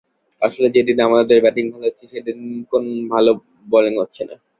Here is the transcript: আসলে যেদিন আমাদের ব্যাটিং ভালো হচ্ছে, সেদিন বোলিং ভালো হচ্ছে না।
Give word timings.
আসলে 0.41 0.67
যেদিন 0.75 0.97
আমাদের 1.07 1.37
ব্যাটিং 1.41 1.65
ভালো 1.73 1.85
হচ্ছে, 1.89 2.05
সেদিন 2.13 2.37
বোলিং 2.71 2.83
ভালো 3.09 3.31
হচ্ছে 3.99 4.23
না। 4.29 4.35